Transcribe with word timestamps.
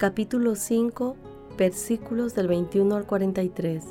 capítulo 0.00 0.54
5, 0.54 1.14
versículos 1.58 2.34
del 2.34 2.48
21 2.48 2.96
al 2.96 3.06
43. 3.06 3.84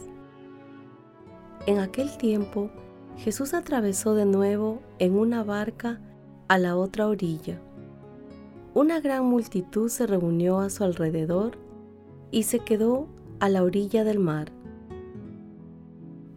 En 1.68 1.78
aquel 1.78 2.18
tiempo, 2.18 2.72
Jesús 3.18 3.54
atravesó 3.54 4.16
de 4.16 4.26
nuevo 4.26 4.82
en 4.98 5.14
una 5.14 5.44
barca 5.44 6.02
a 6.48 6.58
la 6.58 6.78
otra 6.78 7.08
orilla. 7.08 7.62
Una 8.74 9.00
gran 9.02 9.24
multitud 9.24 9.88
se 9.88 10.08
reunió 10.08 10.62
a 10.62 10.72
su 10.72 10.84
alrededor 10.84 11.60
y 12.32 12.42
se 12.42 12.58
quedó 12.58 13.08
a 13.40 13.48
la 13.48 13.62
orilla 13.62 14.04
del 14.04 14.18
mar. 14.18 14.52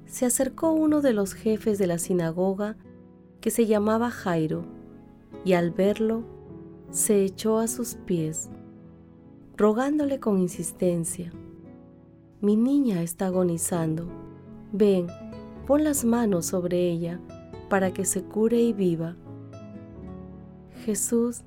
Se 0.04 0.26
acercó 0.26 0.72
uno 0.72 1.00
de 1.00 1.14
los 1.14 1.32
jefes 1.32 1.78
de 1.78 1.86
la 1.86 1.96
sinagoga 1.96 2.76
que 3.40 3.50
se 3.50 3.64
llamaba 3.64 4.10
Jairo 4.10 4.66
y 5.46 5.54
al 5.54 5.70
verlo 5.70 6.24
se 6.90 7.24
echó 7.24 7.58
a 7.58 7.68
sus 7.68 7.94
pies, 7.94 8.50
rogándole 9.56 10.20
con 10.20 10.38
insistencia, 10.38 11.32
mi 12.40 12.56
niña 12.56 13.02
está 13.02 13.26
agonizando, 13.26 14.06
ven, 14.72 15.06
pon 15.66 15.84
las 15.84 16.04
manos 16.04 16.46
sobre 16.46 16.90
ella 16.90 17.20
para 17.68 17.92
que 17.92 18.04
se 18.04 18.22
cure 18.22 18.60
y 18.60 18.72
viva. 18.72 19.16
Jesús 20.84 21.42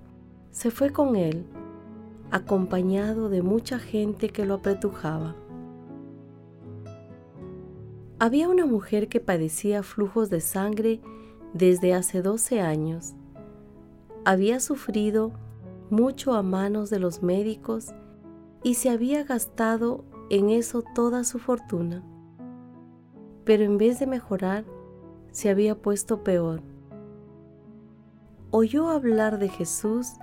se 0.52 0.72
fue 0.72 0.92
con 0.92 1.16
él, 1.16 1.46
acompañado 2.32 3.30
de 3.30 3.42
mucha 3.42 3.80
gente 3.80 4.30
que 4.30 4.46
lo 4.46 4.56
apretujaba. 4.56 5.36
Había 8.20 8.48
una 8.48 8.66
mujer 8.66 9.10
que 9.10 9.20
padecía 9.20 9.84
flujos 9.84 10.30
de 10.30 10.40
sangre 10.40 11.02
desde 11.54 11.94
hace 11.94 12.22
12 12.22 12.62
años 12.62 13.16
había 14.26 14.60
sufrido 14.60 15.32
mucho 15.92 16.34
a 16.34 16.42
manos 16.42 16.90
de 16.90 16.98
los 16.98 17.22
médicos 17.22 17.94
y 18.66 18.74
se 18.74 18.90
había 18.90 19.24
gastado 19.24 20.04
en 20.32 20.50
eso 20.50 20.84
toda 20.96 21.24
su 21.24 21.38
fortuna. 21.38 22.02
Pero 23.44 23.64
en 23.64 23.78
vez 23.78 24.00
de 24.00 24.08
mejorar, 24.08 24.66
se 25.30 25.52
había 25.52 25.80
puesto 25.80 26.24
peor. 26.24 26.64
Oyó 28.50 28.90
hablar 28.90 29.38
de 29.38 29.50
Jesús 29.50 30.14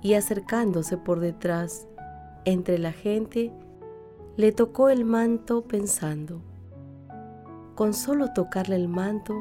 y 0.00 0.14
acercándose 0.14 0.96
por 0.96 1.18
detrás, 1.18 1.88
entre 2.44 2.78
la 2.78 2.92
gente, 2.92 3.52
le 4.36 4.52
tocó 4.52 4.88
el 4.88 5.04
manto 5.04 5.64
pensando, 5.64 6.40
con 7.74 7.94
solo 7.94 8.32
tocarle 8.32 8.76
el 8.76 8.86
manto 8.86 9.34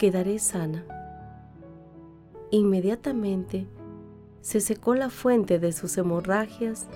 quedaré 0.00 0.40
sana. 0.40 0.84
Inmediatamente 2.50 3.68
se 4.40 4.60
secó 4.60 4.96
la 4.96 5.10
fuente 5.10 5.60
de 5.60 5.70
sus 5.70 5.96
hemorragias 5.96 6.88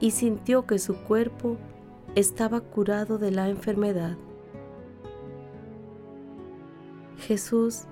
y 0.00 0.12
sintió 0.12 0.66
que 0.66 0.78
su 0.78 0.96
cuerpo 1.04 1.56
estaba 2.14 2.60
curado 2.60 3.18
de 3.18 3.30
la 3.30 3.48
enfermedad. 3.48 4.16
Jesús, 7.18 7.84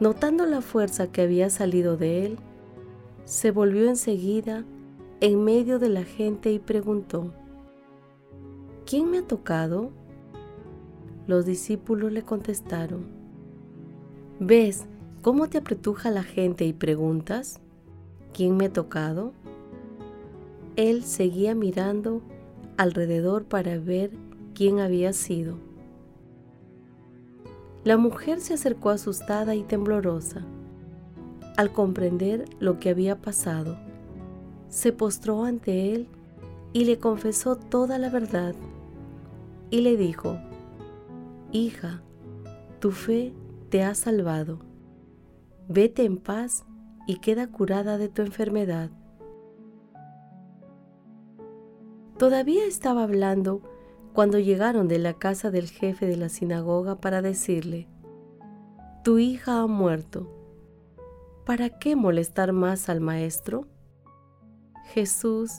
notando 0.00 0.46
la 0.46 0.60
fuerza 0.60 1.10
que 1.10 1.22
había 1.22 1.50
salido 1.50 1.96
de 1.96 2.26
él, 2.26 2.38
se 3.24 3.50
volvió 3.50 3.88
enseguida 3.88 4.64
en 5.20 5.44
medio 5.44 5.78
de 5.78 5.88
la 5.88 6.04
gente 6.04 6.52
y 6.52 6.58
preguntó, 6.58 7.32
¿quién 8.86 9.10
me 9.10 9.18
ha 9.18 9.26
tocado? 9.26 9.90
Los 11.26 11.46
discípulos 11.46 12.12
le 12.12 12.22
contestaron, 12.22 13.06
¿ves 14.40 14.86
¿Cómo 15.22 15.50
te 15.50 15.58
apretuja 15.58 16.10
la 16.10 16.22
gente 16.22 16.64
y 16.64 16.72
preguntas, 16.72 17.60
¿quién 18.32 18.56
me 18.56 18.66
ha 18.66 18.72
tocado? 18.72 19.34
Él 20.76 21.04
seguía 21.04 21.54
mirando 21.54 22.22
alrededor 22.76 23.44
para 23.44 23.78
ver 23.78 24.10
quién 24.54 24.80
había 24.80 25.12
sido. 25.12 25.56
La 27.84 27.96
mujer 27.96 28.40
se 28.40 28.54
acercó 28.54 28.90
asustada 28.90 29.54
y 29.54 29.62
temblorosa. 29.62 30.44
Al 31.56 31.72
comprender 31.72 32.44
lo 32.58 32.78
que 32.78 32.90
había 32.90 33.20
pasado, 33.20 33.78
se 34.68 34.92
postró 34.92 35.44
ante 35.44 35.94
él 35.94 36.06
y 36.72 36.84
le 36.84 36.98
confesó 36.98 37.56
toda 37.56 37.98
la 37.98 38.10
verdad. 38.10 38.54
Y 39.70 39.80
le 39.80 39.96
dijo, 39.96 40.38
Hija, 41.52 42.02
tu 42.80 42.92
fe 42.92 43.32
te 43.70 43.82
ha 43.82 43.94
salvado 43.94 44.70
Vete 45.72 46.04
en 46.04 46.16
paz 46.16 46.64
y 47.06 47.18
queda 47.18 47.46
curada 47.46 47.96
de 47.96 48.08
tu 48.08 48.22
enfermedad. 48.22 48.90
Todavía 52.20 52.66
estaba 52.66 53.04
hablando 53.04 53.62
cuando 54.12 54.38
llegaron 54.38 54.88
de 54.88 54.98
la 54.98 55.14
casa 55.14 55.50
del 55.50 55.70
jefe 55.70 56.04
de 56.04 56.18
la 56.18 56.28
sinagoga 56.28 57.00
para 57.00 57.22
decirle, 57.22 57.88
Tu 59.02 59.16
hija 59.16 59.62
ha 59.62 59.66
muerto. 59.66 60.30
¿Para 61.46 61.70
qué 61.70 61.96
molestar 61.96 62.52
más 62.52 62.90
al 62.90 63.00
maestro? 63.00 63.68
Jesús, 64.92 65.50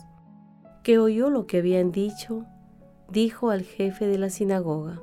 que 0.83 0.99
oyó 0.99 1.31
lo 1.31 1.47
que 1.47 1.57
habían 1.57 1.91
dicho, 1.91 2.45
dijo 3.09 3.49
al 3.49 3.63
jefe 3.63 4.05
de 4.05 4.19
la 4.19 4.29
sinagoga, 4.29 5.01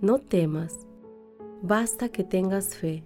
No 0.00 0.18
temas, 0.18 0.86
basta 1.60 2.08
que 2.08 2.24
tengas 2.24 2.74
fe. 2.74 3.04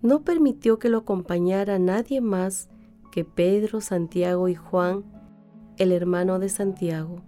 no 0.00 0.22
permitió 0.22 0.78
que 0.78 0.90
lo 0.90 0.98
acompañara 0.98 1.78
nadie 1.78 2.20
más 2.20 2.68
que 3.14 3.24
Pedro, 3.24 3.80
Santiago 3.80 4.48
y 4.48 4.56
Juan, 4.56 5.04
el 5.76 5.92
hermano 5.92 6.40
de 6.40 6.48
Santiago. 6.48 7.22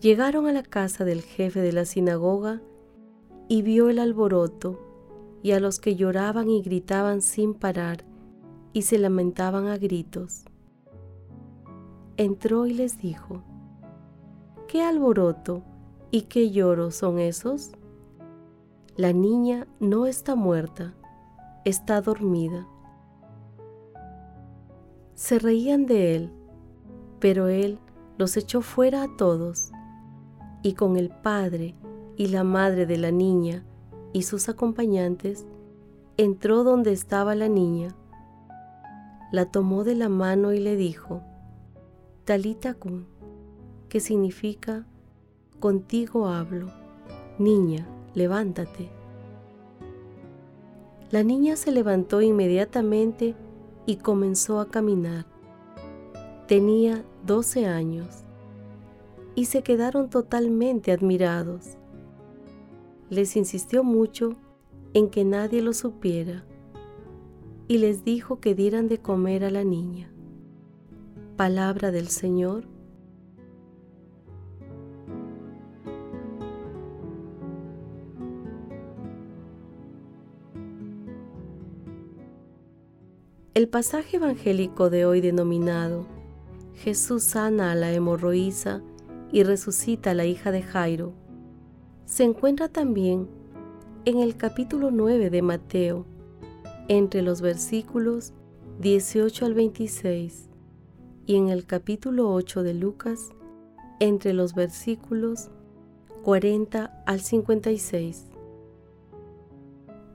Llegaron 0.00 0.48
a 0.48 0.52
la 0.52 0.64
casa 0.64 1.04
del 1.04 1.22
jefe 1.22 1.60
de 1.60 1.70
la 1.70 1.84
sinagoga 1.84 2.60
y 3.46 3.62
vio 3.62 3.90
el 3.90 4.00
alboroto 4.00 4.80
y 5.40 5.52
a 5.52 5.60
los 5.60 5.78
que 5.78 5.94
lloraban 5.94 6.50
y 6.50 6.62
gritaban 6.62 7.22
sin 7.22 7.54
parar 7.54 8.04
y 8.72 8.82
se 8.82 8.98
lamentaban 8.98 9.68
a 9.68 9.78
gritos. 9.78 10.46
Entró 12.16 12.66
y 12.66 12.74
les 12.74 12.98
dijo, 12.98 13.44
¿qué 14.66 14.82
alboroto 14.82 15.62
y 16.10 16.22
qué 16.22 16.50
lloro 16.50 16.90
son 16.90 17.20
esos? 17.20 17.70
La 18.96 19.12
niña 19.12 19.68
no 19.78 20.06
está 20.06 20.34
muerta, 20.34 20.92
está 21.64 22.00
dormida. 22.00 22.66
Se 25.22 25.38
reían 25.38 25.86
de 25.86 26.16
él, 26.16 26.32
pero 27.20 27.46
él 27.46 27.78
los 28.18 28.36
echó 28.36 28.60
fuera 28.60 29.04
a 29.04 29.16
todos, 29.16 29.70
y 30.64 30.72
con 30.72 30.96
el 30.96 31.10
padre 31.10 31.76
y 32.16 32.26
la 32.26 32.42
madre 32.42 32.86
de 32.86 32.96
la 32.96 33.12
niña 33.12 33.64
y 34.12 34.22
sus 34.22 34.48
acompañantes, 34.48 35.46
entró 36.16 36.64
donde 36.64 36.90
estaba 36.90 37.36
la 37.36 37.46
niña, 37.46 37.94
la 39.30 39.46
tomó 39.46 39.84
de 39.84 39.94
la 39.94 40.08
mano 40.08 40.52
y 40.52 40.58
le 40.58 40.74
dijo, 40.74 41.22
Talita 42.24 42.74
kun, 42.74 43.06
que 43.88 44.00
significa, 44.00 44.88
contigo 45.60 46.26
hablo, 46.26 46.66
niña, 47.38 47.86
levántate. 48.14 48.90
La 51.12 51.22
niña 51.22 51.54
se 51.54 51.70
levantó 51.70 52.22
inmediatamente 52.22 53.36
y 53.86 53.96
comenzó 53.96 54.60
a 54.60 54.68
caminar. 54.68 55.26
Tenía 56.46 57.04
12 57.26 57.66
años 57.66 58.24
y 59.34 59.46
se 59.46 59.62
quedaron 59.62 60.10
totalmente 60.10 60.92
admirados. 60.92 61.76
Les 63.10 63.36
insistió 63.36 63.84
mucho 63.84 64.36
en 64.94 65.08
que 65.08 65.24
nadie 65.24 65.62
lo 65.62 65.72
supiera 65.72 66.44
y 67.68 67.78
les 67.78 68.04
dijo 68.04 68.40
que 68.40 68.54
dieran 68.54 68.88
de 68.88 68.98
comer 68.98 69.44
a 69.44 69.50
la 69.50 69.64
niña. 69.64 70.12
Palabra 71.36 71.90
del 71.90 72.08
Señor. 72.08 72.71
El 83.54 83.68
pasaje 83.68 84.16
evangélico 84.16 84.88
de 84.88 85.04
hoy 85.04 85.20
denominado 85.20 86.06
Jesús 86.74 87.22
sana 87.22 87.72
a 87.72 87.74
la 87.74 87.92
hemorroísa 87.92 88.80
y 89.30 89.42
resucita 89.42 90.12
a 90.12 90.14
la 90.14 90.24
hija 90.24 90.50
de 90.52 90.62
Jairo 90.62 91.12
se 92.06 92.24
encuentra 92.24 92.68
también 92.68 93.28
en 94.06 94.20
el 94.20 94.38
capítulo 94.38 94.90
9 94.90 95.28
de 95.28 95.42
Mateo, 95.42 96.06
entre 96.88 97.20
los 97.20 97.42
versículos 97.42 98.32
18 98.80 99.44
al 99.44 99.52
26, 99.52 100.48
y 101.26 101.36
en 101.36 101.50
el 101.50 101.66
capítulo 101.66 102.32
8 102.32 102.62
de 102.62 102.72
Lucas, 102.72 103.32
entre 104.00 104.32
los 104.32 104.54
versículos 104.54 105.50
40 106.22 107.02
al 107.04 107.20
56. 107.20 108.30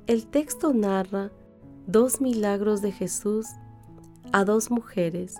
El 0.08 0.26
texto 0.26 0.74
narra 0.74 1.32
dos 1.88 2.20
milagros 2.20 2.82
de 2.82 2.92
Jesús 2.92 3.48
a 4.34 4.44
dos 4.44 4.70
mujeres, 4.70 5.38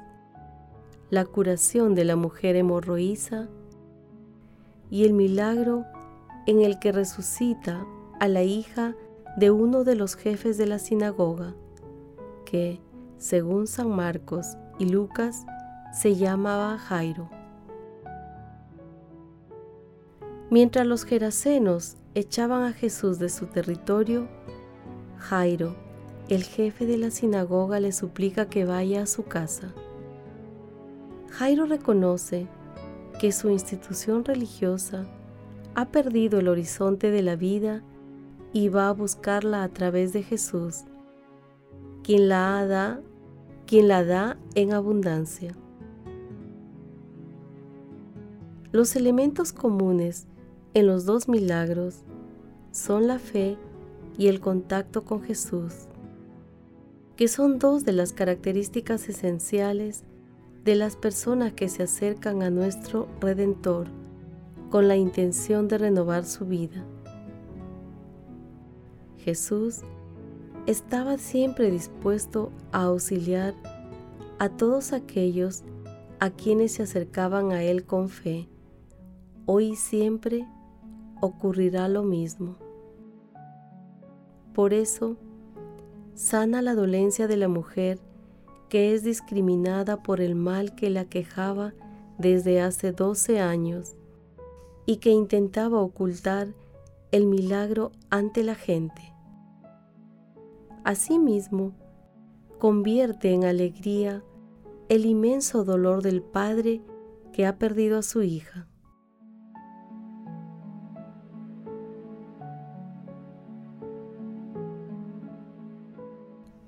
la 1.10 1.26
curación 1.26 1.94
de 1.94 2.06
la 2.06 2.16
mujer 2.16 2.56
hemorroísa 2.56 3.50
y 4.90 5.04
el 5.04 5.12
milagro 5.12 5.84
en 6.46 6.62
el 6.62 6.80
que 6.80 6.94
resucita 6.94 7.86
a 8.22 8.30
la 8.30 8.44
hija 8.44 8.96
de 9.36 9.52
uno 9.52 9.84
de 9.84 9.96
los 9.96 10.16
jefes 10.16 10.58
de 10.58 10.68
la 10.68 10.80
sinagoga, 10.80 11.54
que, 12.46 12.80
según 13.18 13.68
San 13.68 13.90
Marcos 13.90 14.56
y 14.80 14.86
Lucas, 14.86 15.46
se 15.92 16.16
llamaba 16.16 16.78
Jairo. 16.78 17.30
Mientras 20.50 20.88
los 20.88 21.04
gerasenos 21.04 21.98
echaban 22.16 22.64
a 22.64 22.72
Jesús 22.72 23.20
de 23.20 23.28
su 23.28 23.48
territorio, 23.48 24.30
Jairo, 25.18 25.87
el 26.30 26.44
jefe 26.44 26.86
de 26.86 26.98
la 26.98 27.12
sinagoga, 27.12 27.80
le 27.80 27.92
suplica 27.92 28.48
que 28.48 28.66
vaya 28.66 29.04
a 29.04 29.06
su 29.06 29.24
casa. 29.24 29.74
Jairo 31.30 31.66
reconoce 31.66 32.48
que 33.20 33.32
su 33.32 33.50
institución 33.50 34.26
religiosa 34.26 35.06
ha 35.76 35.86
perdido 35.90 36.40
el 36.40 36.48
horizonte 36.48 37.12
de 37.12 37.22
la 37.22 37.36
vida 37.36 37.84
y 38.52 38.70
va 38.70 38.90
a 38.90 38.94
buscarla 38.94 39.64
a 39.64 39.70
través 39.70 40.14
de 40.14 40.24
Jesús, 40.24 40.84
quien 42.04 42.30
la 42.30 42.66
da, 42.66 43.00
quien 43.66 43.88
la 43.88 44.04
da 44.04 44.38
en 44.56 44.74
abundancia. 44.74 45.56
Los 48.72 48.96
elementos 48.96 49.54
comunes 49.54 50.28
en 50.74 50.88
los 50.88 51.06
dos 51.06 51.28
milagros 51.28 52.04
son 52.72 53.08
la 53.08 53.18
fe 53.18 53.58
y 54.18 54.28
el 54.28 54.40
contacto 54.40 55.04
con 55.04 55.22
Jesús, 55.22 55.88
que 57.18 57.28
son 57.28 57.58
dos 57.58 57.84
de 57.84 57.94
las 57.94 58.14
características 58.14 59.10
esenciales 59.10 60.04
de 60.64 60.76
las 60.76 60.96
personas 60.96 61.52
que 61.52 61.68
se 61.68 61.84
acercan 61.84 62.44
a 62.44 62.52
nuestro 62.52 63.08
Redentor 63.20 63.88
con 64.70 64.88
la 64.88 64.98
intención 64.98 65.68
de 65.68 65.80
renovar 65.80 66.26
su 66.26 66.46
vida. 66.46 66.86
Jesús 69.18 69.82
estaba 70.68 71.18
siempre 71.18 71.72
dispuesto 71.72 72.52
a 72.72 72.84
auxiliar 72.84 73.56
a 74.38 74.50
todos 74.50 74.94
aquellos 74.94 75.64
a 76.20 76.30
quienes 76.30 76.74
se 76.74 76.84
acercaban 76.84 77.52
a 77.52 77.64
Él 77.64 77.84
con 77.84 78.10
fe. 78.10 78.48
Hoy 79.48 79.76
siempre 79.76 80.46
ocurrirá 81.20 81.88
lo 81.88 82.04
mismo. 82.04 82.58
Por 84.54 84.74
eso, 84.74 85.18
sana 86.18 86.64
la 86.64 86.74
dolencia 86.74 87.28
de 87.28 87.38
la 87.38 87.48
mujer 87.48 88.00
que 88.70 88.96
es 88.96 89.04
discriminada 89.04 90.02
por 90.02 90.20
el 90.20 90.34
mal 90.34 90.74
que 90.74 90.90
la 90.90 91.06
quejaba 91.06 91.74
desde 92.18 92.60
hace 92.60 92.92
12 92.92 93.40
años 93.40 93.96
y 94.88 94.98
que 94.98 95.12
intentaba 95.12 95.80
ocultar 95.80 96.48
el 97.12 97.28
milagro 97.28 97.92
ante 98.10 98.44
la 98.44 98.56
gente. 98.56 99.14
Asimismo, 100.84 101.74
convierte 102.58 103.32
en 103.34 103.46
alegría 103.46 104.24
el 104.90 105.06
inmenso 105.06 105.64
dolor 105.64 106.02
del 106.02 106.24
padre 106.24 106.82
que 107.32 107.46
ha 107.46 107.60
perdido 107.60 108.00
a 108.00 108.04
su 108.04 108.24
hija. 108.24 108.68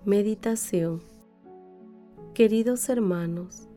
Meditación 0.10 1.04
Queridos 2.34 2.90
hermanos, 2.90 3.68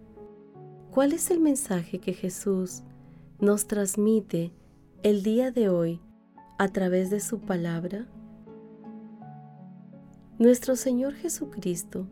¿cuál 0.91 1.13
es 1.13 1.31
el 1.31 1.41
mensaje 1.41 1.99
que 1.99 2.15
Jesús 2.15 2.85
nos 3.39 3.67
transmite 3.67 4.51
el 5.03 5.23
día 5.23 5.51
de 5.51 5.69
hoy 5.69 6.01
a 6.59 6.69
través 6.69 7.11
de 7.11 7.21
su 7.21 7.39
palabra? 7.39 8.07
Nuestro 10.39 10.75
Señor 10.75 11.13
Jesucristo, 11.13 12.07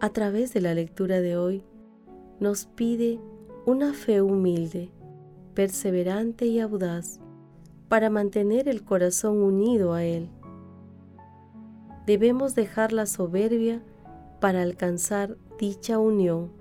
a 0.00 0.08
través 0.14 0.54
de 0.54 0.62
la 0.62 0.72
lectura 0.72 1.20
de 1.20 1.36
hoy, 1.36 1.62
nos 2.40 2.64
pide 2.64 3.20
una 3.66 3.92
fe 3.92 4.22
humilde, 4.22 4.90
perseverante 5.52 6.46
y 6.46 6.58
audaz 6.60 7.20
para 7.90 8.08
mantener 8.08 8.66
el 8.66 8.82
corazón 8.82 9.42
unido 9.42 9.92
a 9.92 10.04
Él. 10.04 10.30
Debemos 12.06 12.54
dejar 12.54 12.92
la 12.92 13.06
soberbia 13.06 13.82
para 14.40 14.62
alcanzar 14.62 15.36
dicha 15.58 15.98
unión. 15.98 16.52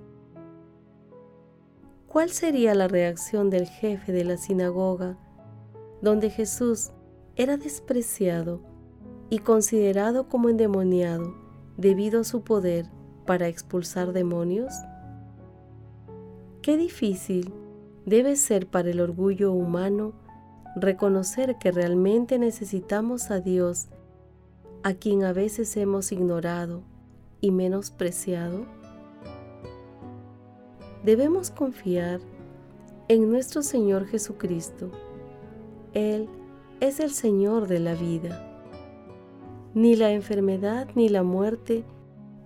¿Cuál 2.08 2.32
sería 2.32 2.74
la 2.74 2.88
reacción 2.88 3.50
del 3.50 3.68
jefe 3.68 4.12
de 4.12 4.24
la 4.24 4.38
sinagoga, 4.38 5.18
donde 6.02 6.30
Jesús 6.30 6.92
era 7.36 7.58
despreciado 7.58 8.62
y 9.30 9.40
considerado 9.40 10.30
como 10.30 10.50
endemoniado 10.50 11.36
debido 11.78 12.22
a 12.22 12.24
su 12.24 12.42
poder 12.42 12.88
para 13.26 13.48
expulsar 13.48 14.14
demonios? 14.14 14.74
Qué 16.62 16.78
difícil 16.78 17.54
debe 18.06 18.36
ser 18.36 18.66
para 18.66 18.90
el 18.90 19.00
orgullo 19.00 19.52
humano 19.52 20.14
reconocer 20.76 21.58
que 21.58 21.72
realmente 21.72 22.40
necesitamos 22.40 23.30
a 23.30 23.40
Dios, 23.40 23.90
a 24.86 24.94
quien 24.94 25.26
a 25.26 25.34
veces 25.34 25.76
hemos 25.76 26.14
ignorado 26.14 26.84
y 27.42 27.52
menospreciado. 27.52 28.66
Debemos 31.04 31.52
confiar 31.52 32.22
en 33.10 33.30
nuestro 33.30 33.64
Señor 33.64 34.06
Jesucristo. 34.06 34.92
Él 35.94 36.30
es 36.80 37.02
el 37.02 37.12
Señor 37.12 37.68
de 37.68 37.80
la 37.80 37.96
vida 37.96 38.56
ni 39.76 39.98
la 39.98 40.14
enfermedad 40.14 40.88
ni 40.96 41.10
la 41.10 41.22
muerte 41.22 41.84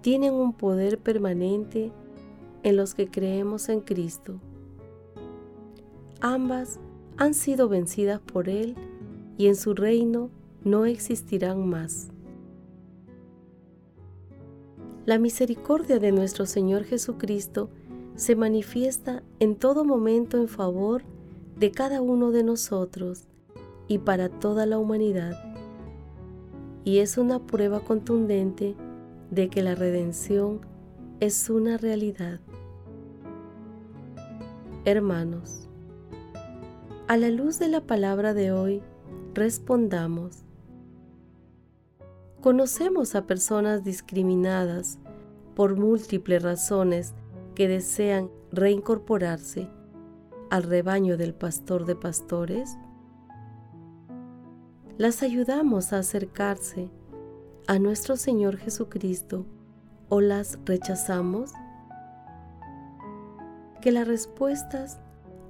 tienen 0.02 0.34
un 0.34 0.52
poder 0.52 0.98
permanente 0.98 1.92
en 2.64 2.76
los 2.76 2.96
que 2.96 3.08
creemos 3.08 3.70
en 3.70 3.82
Cristo. 3.82 4.40
Ambas 6.22 6.80
han 7.18 7.36
sido 7.36 7.70
vencidas 7.70 8.20
por 8.20 8.50
Él 8.50 8.76
y 9.38 9.46
en 9.46 9.56
su 9.56 9.76
reino 9.76 10.32
no 10.64 10.86
existirán 10.86 11.70
más. 11.70 12.10
La 15.06 15.20
misericordia 15.20 16.00
de 16.00 16.12
nuestro 16.12 16.46
Señor 16.46 16.84
Jesucristo 16.84 17.70
se 18.16 18.36
manifiesta 18.36 19.24
en 19.40 19.56
todo 19.56 19.86
momento 19.86 20.38
en 20.38 20.48
favor 20.48 21.04
de 21.58 21.72
cada 21.72 22.02
uno 22.02 22.32
de 22.32 22.44
nosotros 22.44 23.28
y 23.88 24.00
para 24.00 24.30
toda 24.30 24.66
la 24.66 24.78
humanidad 24.78 25.50
y 26.84 27.00
es 27.00 27.18
una 27.18 27.40
prueba 27.46 27.82
contundente 27.82 28.76
de 29.30 29.50
que 29.50 29.62
la 29.62 29.76
redención 29.76 30.62
es 31.20 31.50
una 31.50 31.78
realidad. 31.78 32.40
Hermanos, 34.86 35.70
a 37.08 37.18
la 37.18 37.30
luz 37.30 37.60
de 37.60 37.68
la 37.68 37.82
palabra 37.82 38.34
de 38.34 38.52
hoy, 38.52 38.82
respondamos. 39.36 40.46
¿Conocemos 42.42 43.16
a 43.16 43.28
personas 43.28 43.84
discriminadas 43.84 44.98
por 45.56 45.76
múltiples 45.76 46.42
razones 46.42 47.14
que 47.54 47.68
desean 47.68 48.30
reincorporarse 48.54 49.68
al 50.50 50.64
rebaño 50.64 51.18
del 51.18 51.34
pastor 51.34 51.86
de 51.86 51.98
pastores? 51.98 52.78
¿Las 54.98 55.22
ayudamos 55.22 55.92
a 55.92 56.00
acercarse 56.00 56.90
a 57.68 57.78
nuestro 57.78 58.16
Señor 58.16 58.56
Jesucristo 58.56 59.46
o 60.08 60.22
las 60.22 60.60
rechazamos? 60.64 61.52
Que 63.82 63.92
las 63.92 64.08
respuestas 64.08 65.02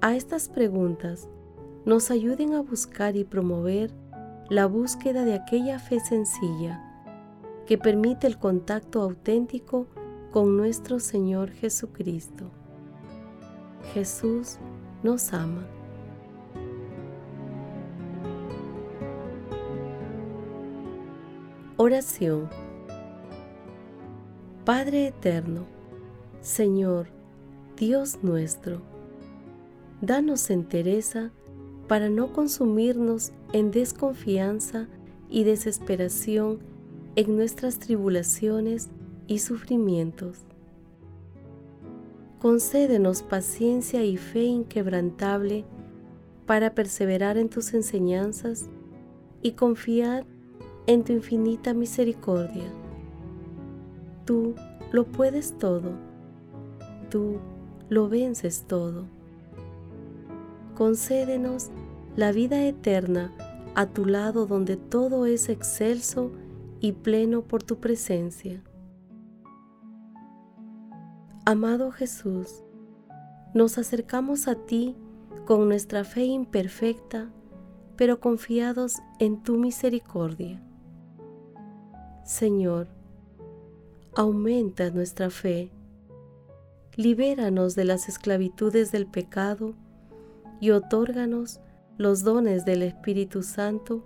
a 0.01 0.15
estas 0.15 0.49
preguntas 0.49 1.29
nos 1.85 2.09
ayuden 2.09 2.55
a 2.55 2.61
buscar 2.61 3.15
y 3.15 3.25
promover 3.25 3.93
la 4.49 4.65
búsqueda 4.65 5.25
de 5.25 5.35
aquella 5.35 5.77
fe 5.77 5.99
sencilla 5.99 6.83
que 7.67 7.77
permite 7.77 8.25
el 8.25 8.39
contacto 8.39 9.01
auténtico 9.01 9.87
con 10.31 10.57
nuestro 10.57 10.99
Señor 10.99 11.51
Jesucristo. 11.51 12.49
Jesús 13.93 14.57
nos 15.03 15.33
ama. 15.33 15.65
Oración 21.77 22.49
Padre 24.65 25.07
Eterno, 25.07 25.65
Señor, 26.41 27.07
Dios 27.75 28.19
nuestro, 28.21 28.81
danos 30.01 30.49
entereza 30.49 31.31
para 31.87 32.09
no 32.09 32.33
consumirnos 32.33 33.31
en 33.53 33.71
desconfianza 33.71 34.87
y 35.29 35.43
desesperación 35.43 36.59
en 37.15 37.35
nuestras 37.35 37.79
tribulaciones 37.79 38.89
y 39.27 39.39
sufrimientos. 39.39 40.39
Concédenos 42.39 43.21
paciencia 43.21 44.03
y 44.03 44.17
fe 44.17 44.43
inquebrantable 44.43 45.65
para 46.45 46.73
perseverar 46.73 47.37
en 47.37 47.49
tus 47.49 47.73
enseñanzas 47.73 48.69
y 49.41 49.51
confiar 49.51 50.25
en 50.87 51.03
tu 51.03 51.13
infinita 51.13 51.73
misericordia. 51.73 52.71
Tú 54.25 54.55
lo 54.91 55.05
puedes 55.05 55.57
todo, 55.57 55.91
tú 57.09 57.37
lo 57.89 58.09
vences 58.09 58.65
todo. 58.67 59.05
Concédenos 60.75 61.71
la 62.19 62.33
vida 62.33 62.65
eterna 62.65 63.33
a 63.75 63.85
tu 63.85 64.03
lado 64.05 64.45
donde 64.45 64.75
todo 64.75 65.25
es 65.25 65.47
excelso 65.47 66.33
y 66.81 66.91
pleno 66.91 67.43
por 67.43 67.63
tu 67.63 67.77
presencia. 67.79 68.61
Amado 71.45 71.91
Jesús, 71.91 72.65
nos 73.53 73.77
acercamos 73.77 74.49
a 74.49 74.55
ti 74.55 74.97
con 75.45 75.69
nuestra 75.69 76.03
fe 76.03 76.25
imperfecta, 76.25 77.31
pero 77.95 78.19
confiados 78.19 78.97
en 79.19 79.41
tu 79.41 79.55
misericordia. 79.55 80.61
Señor, 82.25 82.89
aumenta 84.13 84.89
nuestra 84.89 85.29
fe, 85.29 85.71
libéranos 86.97 87.75
de 87.75 87.85
las 87.85 88.09
esclavitudes 88.09 88.91
del 88.91 89.07
pecado 89.07 89.73
y 90.59 90.71
otórganos 90.71 91.61
los 91.99 92.23
dones 92.23 92.63
del 92.63 92.81
Espíritu 92.81 93.43
Santo 93.43 94.05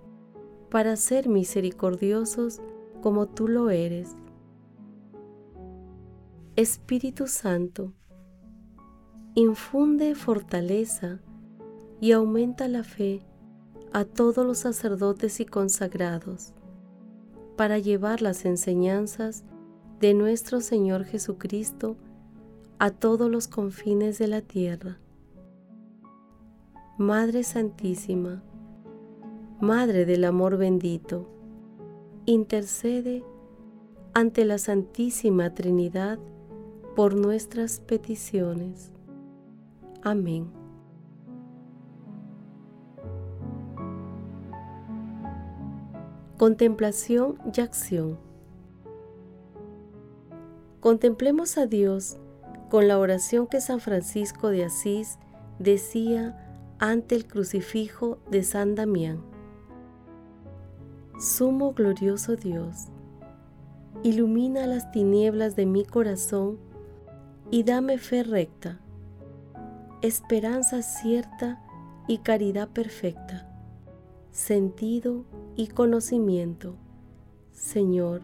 para 0.68 0.96
ser 0.96 1.28
misericordiosos 1.28 2.60
como 3.00 3.28
tú 3.28 3.46
lo 3.46 3.70
eres. 3.70 4.16
Espíritu 6.56 7.28
Santo, 7.28 7.92
infunde 9.36 10.16
fortaleza 10.16 11.20
y 12.00 12.10
aumenta 12.10 12.66
la 12.66 12.82
fe 12.82 13.22
a 13.92 14.04
todos 14.04 14.44
los 14.44 14.58
sacerdotes 14.58 15.38
y 15.38 15.46
consagrados 15.46 16.52
para 17.56 17.78
llevar 17.78 18.22
las 18.22 18.44
enseñanzas 18.44 19.44
de 20.00 20.14
nuestro 20.14 20.60
Señor 20.60 21.04
Jesucristo 21.04 21.96
a 22.80 22.90
todos 22.90 23.30
los 23.30 23.46
confines 23.46 24.18
de 24.18 24.26
la 24.26 24.40
tierra. 24.40 24.98
Madre 26.96 27.42
Santísima, 27.42 28.40
Madre 29.60 30.04
del 30.04 30.22
Amor 30.22 30.56
bendito, 30.56 31.26
intercede 32.24 33.24
ante 34.12 34.44
la 34.44 34.58
Santísima 34.58 35.52
Trinidad 35.54 36.20
por 36.94 37.16
nuestras 37.16 37.80
peticiones. 37.80 38.92
Amén. 40.02 40.52
Contemplación 46.38 47.38
y 47.52 47.60
acción. 47.60 48.18
Contemplemos 50.78 51.58
a 51.58 51.66
Dios 51.66 52.18
con 52.70 52.86
la 52.86 53.00
oración 53.00 53.48
que 53.48 53.60
San 53.60 53.80
Francisco 53.80 54.50
de 54.50 54.66
Asís 54.66 55.18
decía 55.58 56.40
ante 56.84 57.14
el 57.14 57.26
crucifijo 57.26 58.18
de 58.30 58.42
San 58.42 58.74
Damián. 58.74 59.22
Sumo 61.18 61.72
glorioso 61.72 62.36
Dios, 62.36 62.88
ilumina 64.02 64.66
las 64.66 64.90
tinieblas 64.90 65.56
de 65.56 65.64
mi 65.64 65.86
corazón 65.86 66.58
y 67.50 67.62
dame 67.62 67.96
fe 67.96 68.22
recta, 68.22 68.82
esperanza 70.02 70.82
cierta 70.82 71.64
y 72.06 72.18
caridad 72.18 72.68
perfecta, 72.68 73.48
sentido 74.30 75.24
y 75.56 75.68
conocimiento, 75.68 76.76
Señor, 77.52 78.20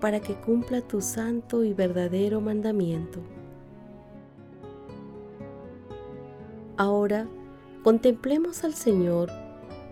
para 0.00 0.18
que 0.18 0.34
cumpla 0.34 0.80
tu 0.80 1.00
santo 1.00 1.62
y 1.62 1.72
verdadero 1.72 2.40
mandamiento. 2.40 3.20
Ahora 6.76 7.28
contemplemos 7.86 8.64
al 8.64 8.74
Señor 8.74 9.30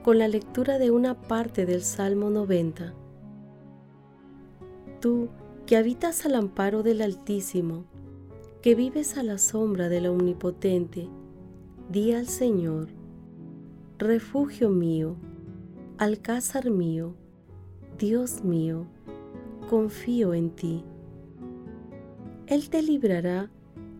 con 0.03 0.19
la 0.19 0.27
lectura 0.27 0.81
de 0.81 0.91
una 0.91 1.15
parte 1.15 1.65
del 1.65 1.83
Salmo 1.83 2.29
90. 2.29 2.93
Tú 5.01 5.29
que 5.65 5.77
habitas 5.77 6.27
al 6.27 6.35
amparo 6.35 6.83
del 6.83 7.03
Altísimo, 7.03 7.85
que 8.63 8.75
vives 8.75 9.17
a 9.17 9.23
la 9.23 9.39
sombra 9.39 9.89
del 9.89 10.09
Omnipotente, 10.09 11.09
di 11.89 12.13
al 12.13 12.27
Señor, 12.27 12.89
refugio 13.99 14.71
mío, 14.71 15.15
alcázar 15.97 16.71
mío, 16.71 17.15
Dios 17.97 18.43
mío, 18.43 18.89
confío 19.71 20.35
en 20.35 20.51
ti. 20.51 20.85
Él 22.49 22.71
te 22.71 22.83
librará 22.83 23.53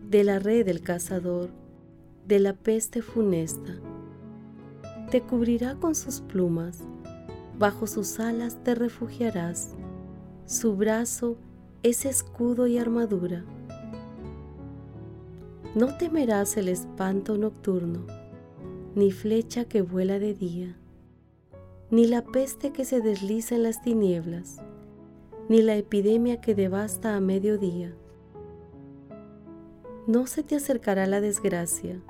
de 0.09 0.25
la 0.25 0.39
red 0.39 0.65
del 0.65 0.81
cazador, 0.81 1.49
de 2.27 2.39
la 2.39 2.53
peste 2.53 3.03
funesta 3.03 3.75
te 5.11 5.21
cubrirá 5.21 5.75
con 5.75 5.93
sus 5.93 6.21
plumas, 6.21 6.79
bajo 7.57 7.85
sus 7.85 8.19
alas 8.19 8.57
te 8.63 8.73
refugiarás, 8.73 9.75
su 10.45 10.75
brazo 10.75 11.37
es 11.83 12.05
escudo 12.05 12.65
y 12.65 12.79
armadura. 12.79 13.45
No 15.75 15.97
temerás 15.97 16.57
el 16.57 16.67
espanto 16.67 17.37
nocturno, 17.37 18.07
ni 18.95 19.11
flecha 19.11 19.65
que 19.65 19.83
vuela 19.83 20.17
de 20.17 20.33
día, 20.33 20.75
ni 21.91 22.07
la 22.07 22.23
peste 22.23 22.71
que 22.71 22.85
se 22.85 23.01
desliza 23.01 23.55
en 23.55 23.63
las 23.63 23.83
tinieblas, 23.83 24.57
ni 25.47 25.61
la 25.61 25.75
epidemia 25.75 26.41
que 26.41 26.55
devasta 26.55 27.15
a 27.15 27.21
mediodía. 27.21 27.93
No 30.07 30.25
se 30.25 30.43
te 30.43 30.55
acercará 30.55 31.05
la 31.05 31.21
desgracia, 31.21 32.01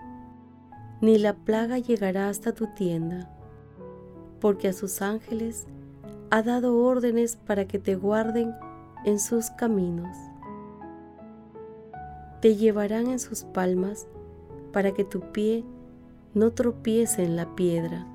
ni 1.02 1.18
la 1.18 1.34
plaga 1.34 1.78
llegará 1.78 2.30
hasta 2.30 2.54
tu 2.54 2.68
tienda, 2.68 3.30
porque 4.40 4.68
a 4.70 4.74
sus 4.74 5.02
ángeles 5.02 5.68
ha 6.30 6.42
dado 6.42 6.78
órdenes 6.78 7.36
para 7.36 7.66
que 7.66 7.80
te 7.80 7.96
guarden 7.96 8.54
en 9.06 9.20
sus 9.20 9.50
caminos. 9.52 10.16
Te 12.42 12.56
llevarán 12.56 13.08
en 13.08 13.20
sus 13.20 13.44
palmas 13.44 14.08
para 14.72 14.94
que 14.94 15.04
tu 15.04 15.32
pie 15.32 15.64
no 16.34 16.52
tropiece 16.52 17.24
en 17.24 17.36
la 17.36 17.56
piedra. 17.56 18.06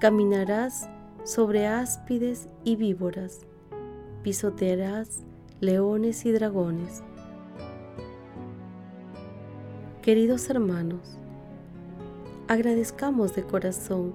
Caminarás 0.00 0.88
sobre 1.24 1.66
áspides 1.66 2.48
y 2.64 2.76
víboras, 2.76 3.40
pisotearás 4.22 5.24
leones 5.60 6.24
y 6.24 6.32
dragones. 6.32 7.02
Queridos 10.02 10.48
hermanos, 10.48 11.17
agradezcamos 12.48 13.34
de 13.34 13.42
corazón 13.42 14.14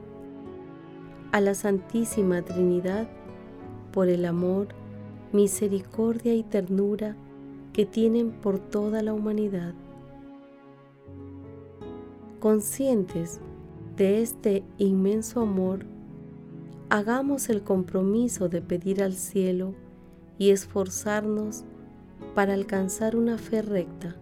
a 1.31 1.39
la 1.39 1.53
Santísima 1.53 2.41
Trinidad 2.41 3.07
por 3.91 4.09
el 4.09 4.25
amor, 4.25 4.69
misericordia 5.31 6.33
y 6.33 6.41
ternura 6.41 7.15
que 7.73 7.85
tienen 7.85 8.31
por 8.31 8.57
toda 8.57 9.03
la 9.03 9.13
humanidad. 9.13 9.75
Conscientes 12.39 13.39
de 13.97 14.23
este 14.23 14.63
inmenso 14.79 15.41
amor, 15.41 15.85
hagamos 16.89 17.49
el 17.49 17.61
compromiso 17.61 18.49
de 18.49 18.63
pedir 18.63 19.03
al 19.03 19.13
cielo 19.13 19.75
y 20.39 20.49
esforzarnos 20.49 21.65
para 22.33 22.55
alcanzar 22.55 23.15
una 23.15 23.37
fe 23.37 23.61
recta, 23.61 24.15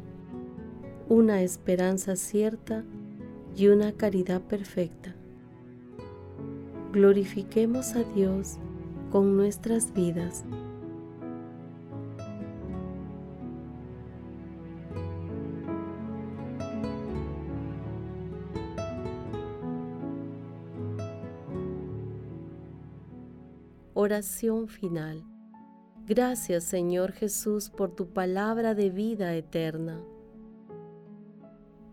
una 1.08 1.42
esperanza 1.42 2.18
cierta 2.18 2.84
y 3.56 3.68
una 3.68 3.92
caridad 3.92 4.42
perfecta. 4.42 5.16
Glorifiquemos 6.92 7.96
a 7.96 8.04
Dios 8.16 8.58
con 9.12 9.38
nuestras 9.38 9.94
vidas. 9.94 10.44
Oración 23.94 24.68
final. 24.68 25.24
Gracias 26.08 26.64
Señor 26.64 27.12
Jesús 27.12 27.70
por 27.70 27.94
tu 27.96 28.12
palabra 28.12 28.74
de 28.74 28.90
vida 28.90 29.36
eterna. 29.36 30.02